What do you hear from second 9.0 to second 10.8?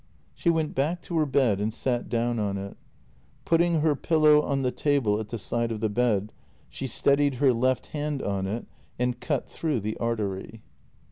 cut through the artery.